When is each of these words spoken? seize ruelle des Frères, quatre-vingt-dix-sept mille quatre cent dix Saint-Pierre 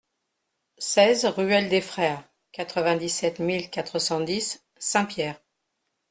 seize 0.79 1.27
ruelle 1.27 1.69
des 1.69 1.79
Frères, 1.79 2.23
quatre-vingt-dix-sept 2.53 3.37
mille 3.37 3.69
quatre 3.69 3.99
cent 3.99 4.19
dix 4.21 4.65
Saint-Pierre 4.79 5.39